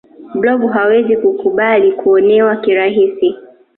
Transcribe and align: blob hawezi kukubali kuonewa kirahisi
blob 0.35 0.69
hawezi 0.69 1.17
kukubali 1.17 1.91
kuonewa 1.91 2.55
kirahisi 2.57 3.35